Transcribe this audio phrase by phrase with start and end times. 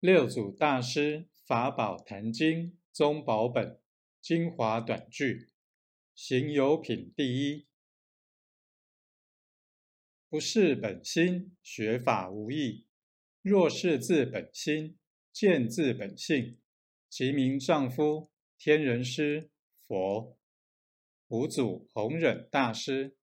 [0.00, 3.80] 六祖大师法宝坛经宗宝本
[4.20, 5.48] 精华短句
[6.14, 7.66] 行有品第一。
[10.28, 12.86] 不是本心，学法无益；
[13.42, 14.96] 若是自本心，
[15.32, 16.60] 见自本性，
[17.10, 19.50] 其名丈夫、天人师、
[19.88, 20.38] 佛。
[21.26, 23.16] 五祖弘忍大师